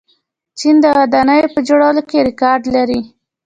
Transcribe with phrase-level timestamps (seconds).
[0.59, 3.01] چین د ودانیو په جوړولو کې ریکارډ لري.